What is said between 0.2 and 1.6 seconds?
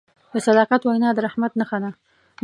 د صداقت وینا د رحمت